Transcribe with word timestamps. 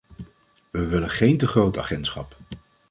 We 0.71 0.87
willen 0.87 1.09
geen 1.09 1.37
te 1.37 1.47
groot 1.47 1.77
agentschap. 1.77 2.37